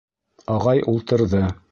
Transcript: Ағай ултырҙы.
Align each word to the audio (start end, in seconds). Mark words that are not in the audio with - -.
Ағай 0.53 0.81
ултырҙы. 0.93 1.43